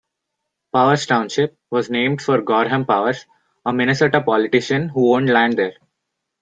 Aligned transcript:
Powers 0.73 1.05
Township 1.05 1.55
was 1.69 1.91
named 1.91 2.23
for 2.23 2.41
Gorham 2.41 2.85
Powers, 2.87 3.27
a 3.63 3.71
Minnesota 3.71 4.19
politician 4.19 4.89
who 4.89 5.13
owned 5.13 5.29
land 5.29 5.57
there. 5.59 5.75